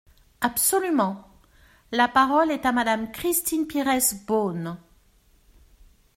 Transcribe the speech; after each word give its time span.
Absolument! 0.41 1.27
La 1.91 2.07
parole 2.07 2.49
est 2.49 2.65
à 2.65 2.71
Madame 2.71 3.11
Christine 3.11 3.67
Pires 3.67 3.85
Beaune. 4.25 4.79